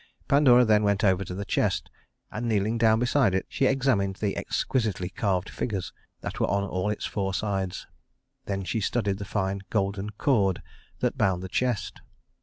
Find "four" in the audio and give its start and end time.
7.05-7.35